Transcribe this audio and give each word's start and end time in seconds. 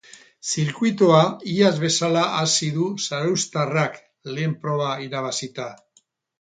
Zirkuitua 0.51 1.19
iaz 1.57 1.73
bezala 1.83 2.25
hasi 2.39 2.71
du 2.79 2.89
zarauztarrak, 3.09 4.03
lehen 4.33 4.59
proba 4.67 4.93
irabazita. 5.09 5.73